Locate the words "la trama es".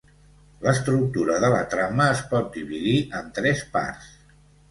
1.57-2.23